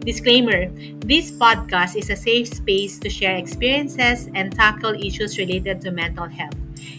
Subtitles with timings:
[0.00, 0.70] Disclaimer
[1.02, 6.26] This podcast is a safe space to share experiences and tackle issues related to mental
[6.26, 6.54] health.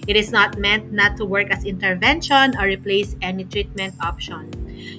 [0.07, 4.51] It is not meant not to work as intervention or replace any treatment option.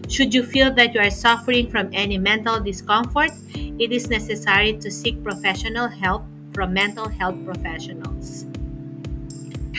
[0.08, 4.90] Should you feel that you are suffering from any mental discomfort, it is necessary to
[4.90, 6.24] seek professional help
[6.54, 8.46] from mental health professionals.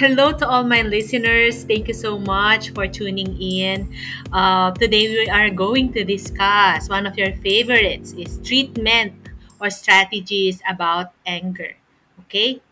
[0.01, 1.63] Hello to all my listeners.
[1.63, 3.93] Thank you so much for tuning in.
[4.33, 9.13] Uh, today we are going to discuss one of your favorites is treatment
[9.61, 11.77] or strategies about anger.
[12.21, 12.63] Okay?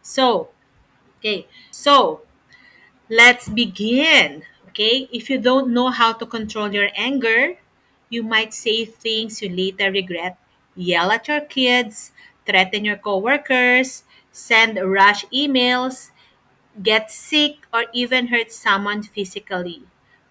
[0.00, 0.48] So,
[1.20, 1.46] okay.
[1.70, 2.22] So,
[3.10, 4.44] let's begin.
[4.68, 5.10] Okay?
[5.12, 7.60] If you don't know how to control your anger,
[8.08, 10.38] you might say things you later regret,
[10.74, 12.12] yell at your kids,
[12.46, 16.12] threaten your coworkers, send rush emails,
[16.82, 19.82] get sick, or even hurt someone physically.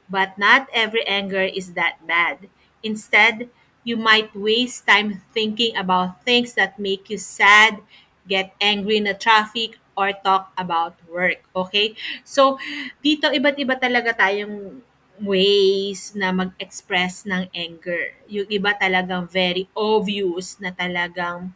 [0.09, 2.47] But not every anger is that bad.
[2.83, 3.49] Instead,
[3.83, 7.79] you might waste time thinking about things that make you sad,
[8.27, 11.43] get angry in the traffic, or talk about work.
[11.55, 11.95] Okay?
[12.23, 12.59] So,
[13.03, 14.79] dito iba't iba talaga tayong
[15.17, 18.13] ways na mag-express ng anger.
[18.29, 21.49] Yung iba talagang very obvious na talagang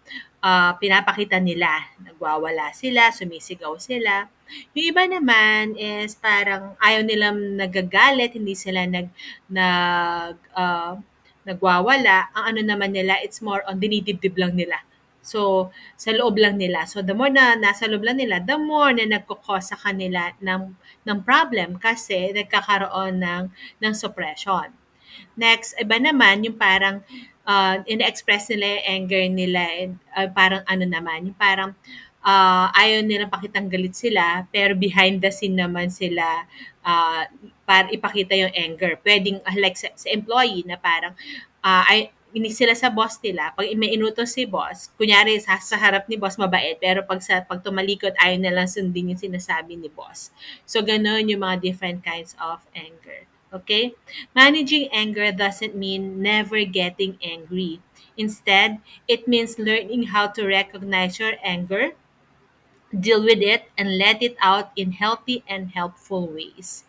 [0.44, 1.70] uh, pinapakita nila.
[2.02, 4.28] Nagwawala sila, sumisigaw sila.
[4.76, 9.08] Yung iba naman is parang ayaw nilang nagagalit, hindi sila nag
[9.48, 11.00] nag uh,
[11.48, 12.34] nagwawala.
[12.36, 14.84] Ang ano naman nila, it's more on dinidibdib lang nila.
[15.22, 15.70] So,
[16.02, 16.90] sa loob lang nila.
[16.90, 20.74] So, the more na nasa loob lang nila, the more na nagkukos sa kanila ng,
[21.06, 23.44] ng problem kasi nagkakaroon ng,
[23.86, 24.74] ng suppression.
[25.38, 27.06] Next, iba naman yung parang
[27.46, 29.62] uh, in-express nila yung anger nila,
[30.18, 31.72] uh, parang ano naman, yung parang
[32.26, 36.46] uh, ayaw nila pakitang galit sila, pero behind the scene naman sila
[36.86, 37.26] uh,
[37.66, 38.98] para ipakita yung anger.
[39.02, 41.14] Pwedeng, uh, like sa, sa employee na parang,
[41.66, 45.76] uh, ay, ini sila sa boss nila, pag may inutos si boss, kunyari sa, sa
[45.76, 49.76] harap ni boss mabait, pero pag sa pag tumalikod ayaw na lang sundin yung sinasabi
[49.76, 50.32] ni boss.
[50.64, 53.28] So ganun yung mga different kinds of anger.
[53.54, 53.94] Okay?
[54.36, 57.80] Managing anger doesn't mean never getting angry.
[58.18, 61.92] Instead, it means learning how to recognize your anger,
[62.92, 66.84] deal with it, and let it out in healthy and helpful ways.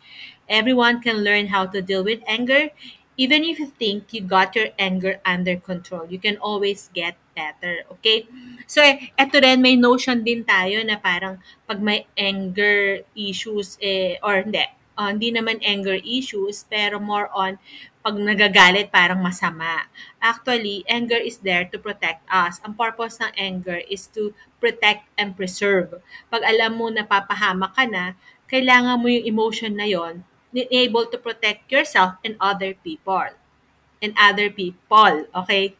[0.49, 2.71] Everyone can learn how to deal with anger.
[3.17, 7.85] Even if you think you got your anger under control, you can always get better.
[7.93, 8.27] Okay?
[8.67, 8.83] So,
[9.19, 14.65] eto rin, may notion din tayo na parang pag may anger issues, eh, or hindi,
[14.99, 17.57] uh, hindi naman anger issues, pero more on
[18.03, 19.87] pag nagagalit parang masama.
[20.19, 22.59] Actually, anger is there to protect us.
[22.67, 26.03] Ang purpose ng anger is to protect and preserve.
[26.27, 28.19] Pag alam mo na papahama ka na,
[28.51, 33.33] kailangan mo yung emotion na yon able to protect yourself and other people.
[34.03, 35.79] And other people, okay?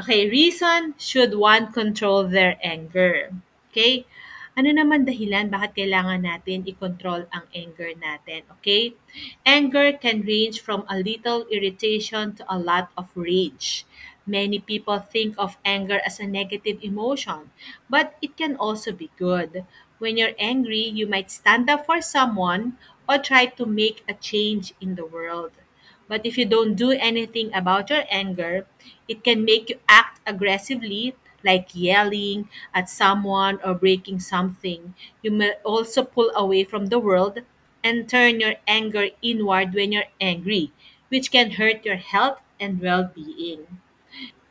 [0.00, 3.30] Okay, reason should one control their anger.
[3.70, 4.08] Okay?
[4.58, 8.94] Ano naman dahilan bakit kailangan natin i-control ang anger natin, okay?
[9.46, 13.86] Anger can range from a little irritation to a lot of rage.
[14.26, 17.50] Many people think of anger as a negative emotion,
[17.88, 19.64] but it can also be good.
[19.98, 22.76] When you're angry, you might stand up for someone
[23.08, 25.52] or try to make a change in the world.
[26.10, 28.66] But if you don't do anything about your anger,
[29.06, 31.14] it can make you act aggressively
[31.44, 34.94] like yelling at someone or breaking something.
[35.22, 37.40] You may also pull away from the world
[37.84, 40.72] and turn your anger inward when you're angry,
[41.08, 43.80] which can hurt your health and well being.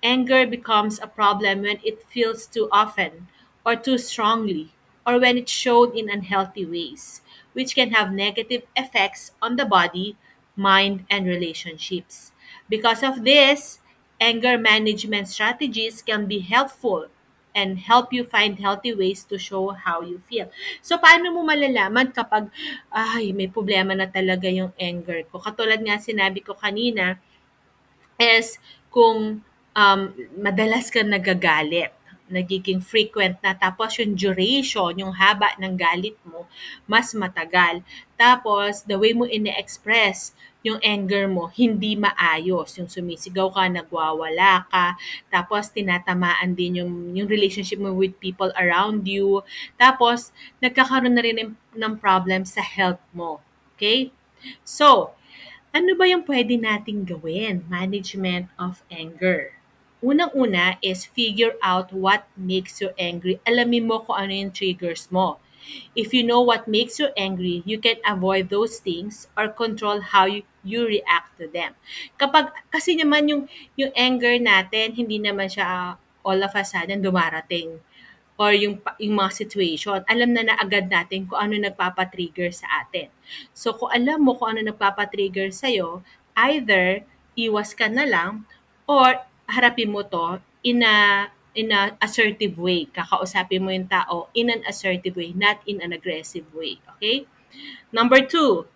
[0.04, 3.30] Anger becomes a problem when it feels too often
[3.66, 4.74] or too strongly
[5.08, 7.22] or when it's shown in unhealthy ways,
[7.54, 10.18] which can have negative effects on the body,
[10.58, 12.34] mind, and relationships.
[12.68, 13.80] Because of this,
[14.20, 17.08] anger management strategies can be helpful
[17.56, 20.48] and help you find healthy ways to show how you feel.
[20.86, 22.48] So, paano mo malalaman kapag,
[22.94, 25.42] ay, may problema na talaga yung anger ko?
[25.42, 27.18] Katulad nga sinabi ko kanina,
[28.20, 28.60] is
[28.92, 29.42] kung
[29.74, 30.02] um,
[30.36, 31.96] madalas ka nagagalit
[32.30, 36.46] nagiging frequent na tapos yung duration, yung haba ng galit mo,
[36.86, 37.82] mas matagal.
[38.16, 42.76] Tapos, the way mo ine-express yung anger mo, hindi maayos.
[42.76, 45.00] Yung sumisigaw ka, nagwawala ka,
[45.32, 49.40] tapos tinatamaan din yung, yung relationship mo with people around you.
[49.80, 53.40] Tapos, nagkakaroon na rin ng, problem sa health mo.
[53.76, 54.12] Okay?
[54.68, 55.16] So,
[55.72, 57.64] ano ba yung pwede nating gawin?
[57.72, 59.59] Management of anger.
[60.00, 63.40] Unang-una is figure out what makes you angry.
[63.44, 65.44] Alamin mo kung ano yung triggers mo.
[65.94, 70.26] If you know what makes you angry, you can avoid those things or control how
[70.26, 71.76] you, you react to them.
[72.16, 73.44] Kapag, kasi naman yung,
[73.76, 75.90] yung anger natin, hindi naman siya uh,
[76.24, 77.80] all of a sudden dumarating
[78.40, 83.12] or yung, yung mga situation, alam na na agad natin kung ano nagpapatrigger sa atin.
[83.52, 86.08] So, kung alam mo kung ano nagpapatrigger sa'yo,
[86.40, 87.04] either
[87.36, 88.48] iwas ka na lang
[88.88, 89.20] or
[89.50, 92.88] harapin mo to in a in a assertive way.
[92.94, 96.78] Kakausapin mo yung tao in an assertive way, not in an aggressive way.
[96.96, 97.26] Okay?
[97.92, 98.70] Number two,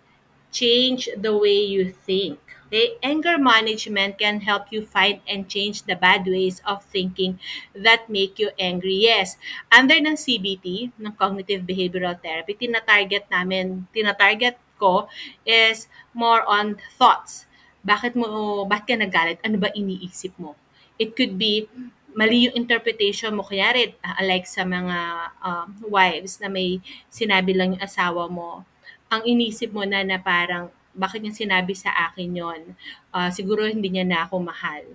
[0.51, 2.41] change the way you think.
[2.67, 2.97] Okay?
[3.05, 7.37] Anger management can help you find and change the bad ways of thinking
[7.77, 9.05] that make you angry.
[9.05, 9.37] Yes,
[9.69, 15.05] under ng CBT, ng Cognitive Behavioral Therapy, tina-target namin, tina-target ko
[15.45, 15.85] is
[16.17, 17.45] more on thoughts.
[17.85, 19.37] Bakit mo, bakit ka nagalit?
[19.45, 20.57] Ano ba iniisip mo?
[21.01, 21.67] It could be
[22.13, 23.41] mali yung interpretation mo.
[23.41, 24.97] Kaya rin, uh, like sa mga
[25.41, 26.79] um, wives na may
[27.09, 28.61] sinabi lang yung asawa mo,
[29.09, 32.61] ang inisip mo na na parang, bakit niya sinabi sa akin yon
[33.09, 34.85] uh, siguro hindi niya na ako mahal.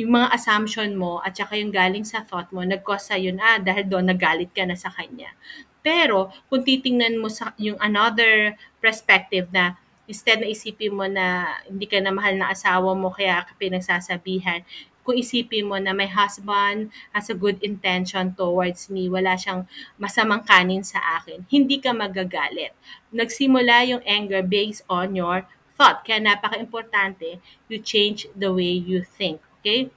[0.00, 3.58] Yung mga assumption mo at saka yung galing sa thought mo, nag-cause sa'yo na ah,
[3.60, 5.36] dahil doon nagalit ka na sa kanya.
[5.84, 9.76] Pero kung titingnan mo sa yung another perspective na
[10.08, 14.64] instead na isipin mo na hindi ka na mahal na asawa mo kaya ka pinagsasabihan,
[15.08, 19.64] kung isipin mo na my husband has a good intention towards me, wala siyang
[19.96, 22.76] masamang kanin sa akin, hindi ka magagalit.
[23.08, 25.48] Nagsimula yung anger based on your
[25.80, 26.04] thought.
[26.04, 27.40] Kaya napaka-importante,
[27.72, 29.40] you change the way you think.
[29.64, 29.88] Okay?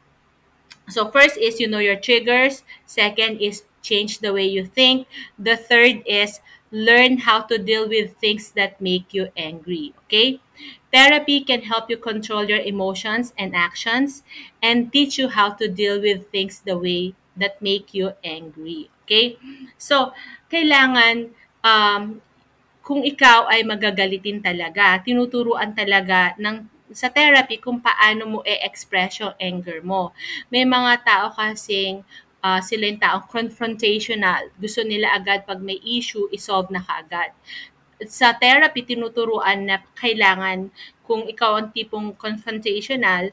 [0.87, 2.63] So first is you know your triggers.
[2.87, 5.11] Second is change the way you think.
[5.35, 6.39] The third is
[6.71, 9.91] learn how to deal with things that make you angry.
[10.07, 10.39] Okay?
[10.91, 14.23] Therapy can help you control your emotions and actions
[14.59, 18.91] and teach you how to deal with things the way that make you angry.
[19.07, 19.39] Okay?
[19.79, 20.11] So,
[20.51, 21.31] kailangan
[21.63, 22.19] um,
[22.83, 29.35] kung ikaw ay magagalitin talaga, tinuturuan talaga ng sa therapy kung paano mo i-express yung
[29.39, 30.11] anger mo.
[30.51, 32.03] May mga tao kasing
[32.43, 34.51] uh, sila yung taong confrontational.
[34.59, 37.31] Gusto nila agad pag may issue, isolve na kaagad
[38.07, 40.71] sa therapy, tinuturuan na kailangan,
[41.05, 43.29] kung ikaw ang tipong confrontational,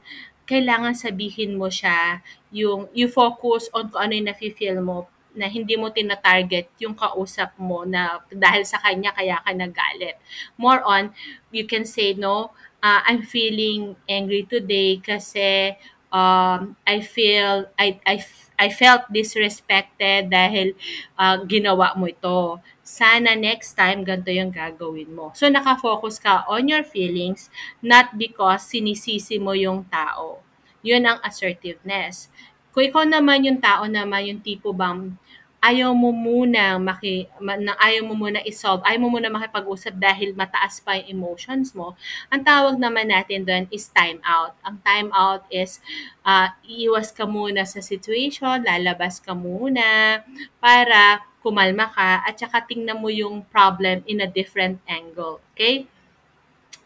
[0.49, 5.07] kailangan sabihin mo siya, yung, you focus on kung ano yung nafe-feel mo,
[5.39, 10.19] na hindi mo tina-target yung kausap mo na dahil sa kanya kaya ka nagalit.
[10.59, 11.15] More on,
[11.55, 12.51] you can say, no,
[12.83, 15.79] uh, I'm feeling angry today kasi
[16.11, 18.19] um, I feel, I, I,
[18.59, 20.75] I felt disrespected dahil
[21.15, 25.31] uh, ginawa mo ito sana next time ganito yung gagawin mo.
[25.37, 27.53] So, nakafocus ka on your feelings,
[27.85, 30.43] not because sinisisi mo yung tao.
[30.83, 32.33] Yun ang assertiveness.
[32.73, 35.15] Kung ikaw naman yung tao naman, yung tipo bang
[35.59, 40.79] ayaw mo muna maki, na ayaw mo muna i-solve, ayaw mo muna makipag-usap dahil mataas
[40.79, 41.99] pa yung emotions mo,
[42.31, 44.55] ang tawag naman natin doon is time out.
[44.63, 45.83] Ang time out is
[46.23, 50.23] uh, iiwas ka muna sa situation, lalabas ka muna
[50.63, 55.43] para kumalma ka at saka tingnan mo yung problem in a different angle.
[55.55, 55.91] Okay?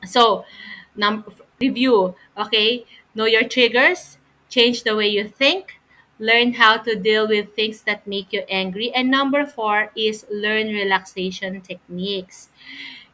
[0.08, 0.48] So,
[0.96, 1.28] num-
[1.60, 2.16] review.
[2.36, 2.88] Okay?
[3.14, 4.16] Know your triggers,
[4.48, 5.76] change the way you think,
[6.22, 8.94] learn how to deal with things that make you angry.
[8.94, 12.48] And number four is learn relaxation techniques.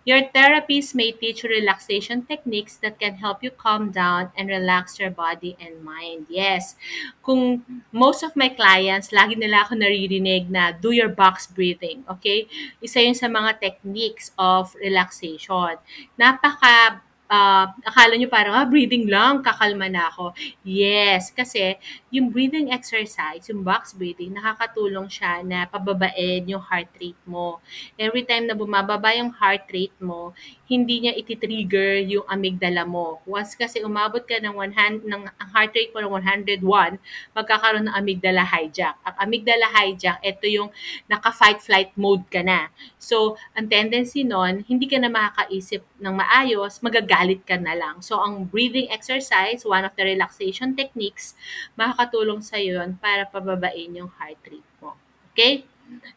[0.05, 4.97] Your therapist may teach you relaxation techniques that can help you calm down and relax
[4.97, 6.25] your body and mind.
[6.33, 6.77] Yes,
[7.21, 7.61] kung
[7.93, 12.49] most of my clients, lagi nila ako naririnig na do your box breathing, okay?
[12.81, 15.77] Isa yun sa mga techniques of relaxation.
[16.17, 20.33] Napaka uh, akala nyo parang, ah, breathing lang, kakalma na ako.
[20.65, 21.77] Yes, kasi
[22.09, 27.61] yung breathing exercise, yung box breathing, nakakatulong siya na pababain yung heart rate mo.
[28.01, 30.33] Every time na bumababa yung heart rate mo,
[30.69, 33.21] hindi niya iti-trigger yung amygdala mo.
[33.25, 36.13] Once kasi umabot ka ng, 100, ng heart rate mo ng
[36.61, 37.01] 101,
[37.33, 38.97] magkakaroon ng amygdala hijack.
[39.05, 40.69] Ang amygdala hijack, ito yung
[41.09, 42.69] naka-fight-flight mode ka na.
[43.01, 47.99] So, ang tendency nun, hindi ka na makakaisip ng maayos, magagalit galit ka na lang.
[47.99, 51.35] So, ang breathing exercise, one of the relaxation techniques,
[51.75, 54.95] makakatulong sa yun para pababain yung heart rate mo.
[55.35, 55.67] Okay?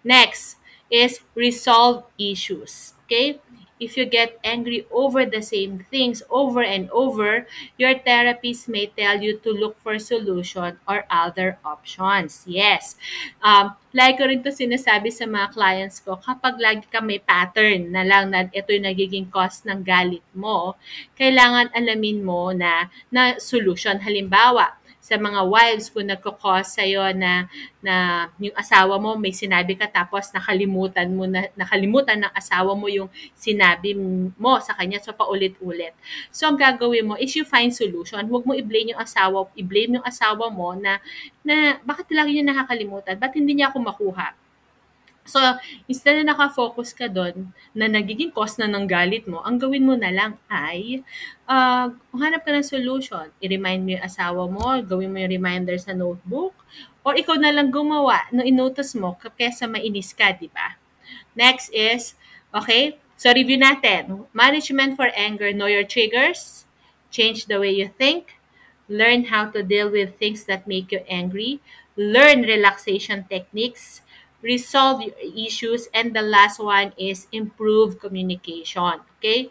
[0.05, 0.61] Next
[0.93, 2.93] is resolve issues.
[3.09, 3.41] Okay?
[3.81, 7.49] If you get angry over the same things over and over,
[7.81, 12.45] your therapist may tell you to look for solution or other options.
[12.45, 12.93] Yes.
[13.41, 17.89] Um, like ko rin to sinasabi sa mga clients ko, kapag lagi ka may pattern
[17.89, 20.77] na lang na ito yung nagiging cause ng galit mo,
[21.17, 23.97] kailangan alamin mo na, na solution.
[23.97, 24.77] Halimbawa,
[25.11, 27.51] sa mga wives kung nagko-cause sa'yo na,
[27.83, 27.95] na
[28.39, 33.11] yung asawa mo may sinabi ka tapos nakalimutan mo na, nakalimutan ng asawa mo yung
[33.35, 33.91] sinabi
[34.39, 35.91] mo sa kanya so paulit-ulit.
[36.31, 38.23] So ang gagawin mo is you find solution.
[38.31, 41.03] Huwag mo i-blame yung asawa, i-blame yung asawa mo na
[41.43, 43.19] na bakit lagi niya nakakalimutan?
[43.19, 44.40] Ba't hindi niya ako makuha?
[45.21, 45.37] So,
[45.85, 49.93] instead na nakafocus ka doon na nagiging cause na ng galit mo, ang gawin mo
[49.93, 51.05] na lang ay
[51.45, 53.29] uh, hanap ka ng solution.
[53.37, 56.57] I-remind mo yung asawa mo, gawin mo yung reminder sa notebook,
[57.05, 60.77] or ikaw na lang gumawa no inotos mo kaysa mainis ka, di ba?
[61.37, 62.17] Next is,
[62.49, 64.25] okay, so review natin.
[64.33, 66.65] Management for anger, know your triggers,
[67.13, 68.41] change the way you think,
[68.89, 71.61] learn how to deal with things that make you angry,
[71.95, 74.01] learn relaxation techniques,
[74.41, 79.01] resolve your issues, and the last one is improve communication.
[79.17, 79.49] Okay?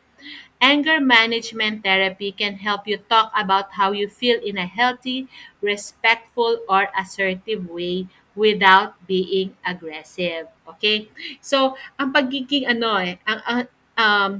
[0.61, 5.26] Anger management therapy can help you talk about how you feel in a healthy,
[5.64, 8.06] respectful, or assertive way
[8.37, 10.52] without being aggressive.
[10.68, 11.09] Okay?
[11.40, 13.61] So, ang pagiging ano eh, ang, ang
[13.97, 14.32] um,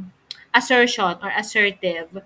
[0.53, 2.21] assertion or assertive,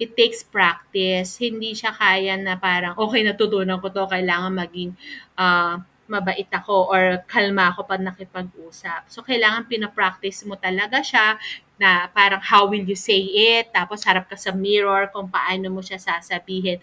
[0.00, 1.36] it takes practice.
[1.36, 4.96] Hindi siya kaya na parang, okay, natutunan ko to, kailangan maging
[5.36, 5.78] uh,
[6.10, 9.06] mabait ako or kalma ako pag nakipag-usap.
[9.06, 11.38] So, kailangan pinapractice mo talaga siya
[11.80, 13.24] na parang how will you say
[13.56, 16.76] it, tapos harap ka sa mirror kung paano mo siya sasabihin.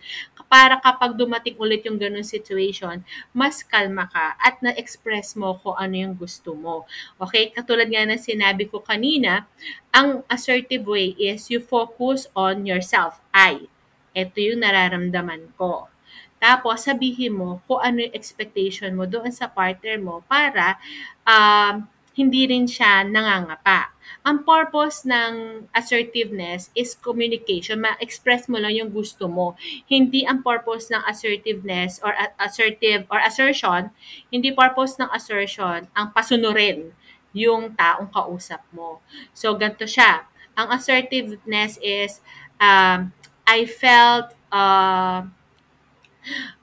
[0.48, 3.04] Para kapag dumating ulit yung ganun situation,
[3.36, 6.88] mas kalma ka at na-express mo kung ano yung gusto mo.
[7.20, 7.52] Okay?
[7.52, 9.46] Katulad nga ng sinabi ko kanina,
[9.92, 13.20] ang assertive way is you focus on yourself.
[13.36, 13.70] I.
[14.18, 15.92] Ito yung nararamdaman ko.
[16.38, 20.78] Tapos, sabihin mo kung ano yung expectation mo doon sa partner mo para
[21.26, 21.86] um,
[22.18, 23.94] hindi rin siya nangangapa.
[24.26, 27.78] Ang purpose ng assertiveness is communication.
[27.78, 29.54] Ma-express mo lang yung gusto mo.
[29.86, 33.94] Hindi ang purpose ng assertiveness or assertive or assertion,
[34.34, 36.90] hindi purpose ng assertion ang pasunurin
[37.38, 38.98] yung taong kausap mo.
[39.38, 40.26] So, ganito siya.
[40.58, 42.18] Ang assertiveness is,
[42.58, 43.14] um,
[43.46, 45.30] I felt uh,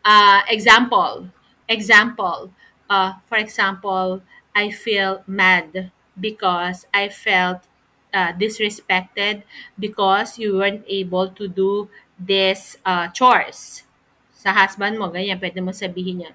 [0.05, 1.29] Uh, example,
[1.69, 2.51] example,
[2.91, 4.23] uh, for example,
[4.55, 7.67] I feel mad because I felt
[8.13, 9.43] uh, disrespected
[9.79, 13.83] because you weren't able to do this uh, chores.
[14.35, 16.35] Sa husband mo, ganyan, pwede mo sabihin yan.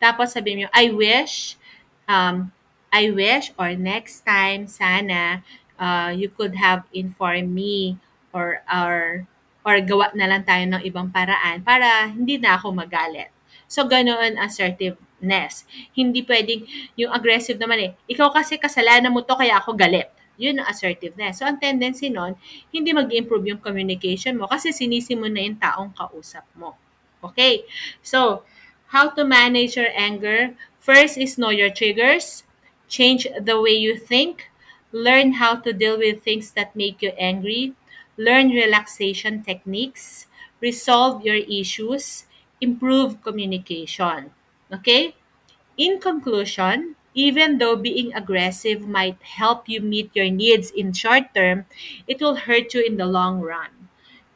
[0.00, 1.60] Tapos sabihin mo, I wish,
[2.08, 2.50] um,
[2.90, 5.44] I wish, or next time, sana,
[5.78, 8.00] uh, you could have informed me
[8.32, 9.26] or, or
[9.64, 13.28] or gawa na lang tayo ng ibang paraan para hindi na ako magalit.
[13.70, 15.68] So, ganoon assertiveness.
[15.94, 16.66] Hindi pwedeng,
[16.98, 20.10] yung aggressive naman eh, ikaw kasi kasalanan mo to kaya ako galit.
[20.40, 21.38] Yun ang assertiveness.
[21.38, 22.34] So, ang tendency nun,
[22.72, 26.74] hindi mag improve yung communication mo kasi sinisi mo na yung taong kausap mo.
[27.20, 27.68] Okay?
[28.00, 28.42] So,
[28.90, 30.56] how to manage your anger?
[30.80, 32.42] First is know your triggers.
[32.88, 34.50] Change the way you think.
[34.90, 37.78] Learn how to deal with things that make you angry
[38.26, 40.26] learn relaxation techniques,
[40.60, 42.26] resolve your issues,
[42.60, 44.30] improve communication.
[44.72, 45.14] Okay?
[45.76, 51.66] In conclusion, even though being aggressive might help you meet your needs in short term,
[52.06, 53.88] it will hurt you in the long run.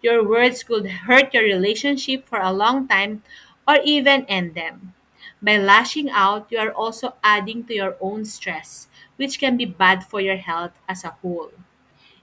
[0.03, 3.23] Your words could hurt your relationship for a long time
[3.67, 4.95] or even end them.
[5.43, 10.05] By lashing out, you are also adding to your own stress, which can be bad
[10.05, 11.51] for your health as a whole.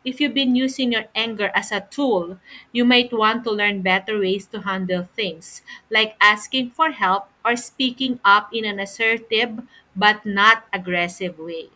[0.04, 2.40] If you've been using your anger as a tool,
[2.72, 7.56] you might want to learn better ways to handle things, like asking for help or
[7.56, 9.62] speaking up in an assertive
[9.96, 11.70] but not aggressive way.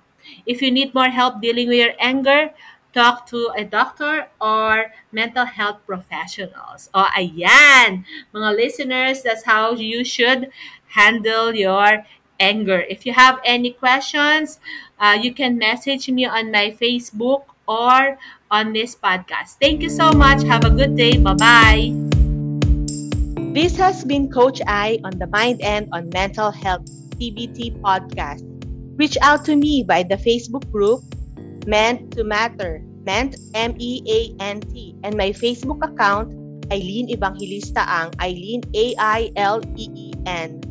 [0.46, 2.50] If you need more help dealing with your anger,
[2.94, 6.90] talk to a doctor or mental health professionals.
[6.96, 10.50] O ayan, mga listeners, that's how you should
[10.96, 12.08] handle your
[12.40, 12.82] anger.
[12.90, 14.60] If you have any questions,
[14.98, 18.18] uh, you can message me on my Facebook or
[18.52, 19.58] on this podcast.
[19.62, 20.44] Thank you so much.
[20.44, 21.18] Have a good day.
[21.18, 21.92] Bye bye.
[23.56, 26.84] This has been Coach I on the Mind and on Mental Health
[27.16, 28.44] TBT podcast.
[29.00, 31.04] Reach out to me by the Facebook group
[31.68, 36.36] Meant to Matter, Meant M E A N T, and my Facebook account
[36.72, 40.62] Eileen Evangelista Ang, Eileen A I L E E N.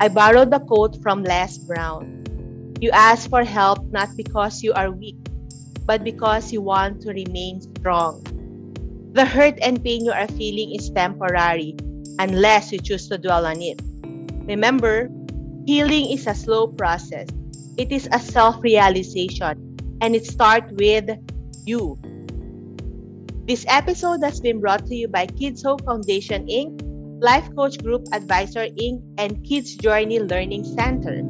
[0.00, 2.24] I borrowed the quote from Les Brown.
[2.80, 5.18] You ask for help not because you are weak,
[5.88, 8.20] but because you want to remain strong.
[9.16, 11.74] The hurt and pain you are feeling is temporary
[12.20, 13.80] unless you choose to dwell on it.
[14.44, 15.08] Remember,
[15.64, 17.26] healing is a slow process.
[17.78, 21.08] It is a self-realization and it starts with
[21.64, 21.96] you.
[23.48, 26.84] This episode has been brought to you by Kids Hope Foundation Inc.,
[27.24, 31.24] Life Coach Group Advisor Inc., and Kids Journey Learning Center.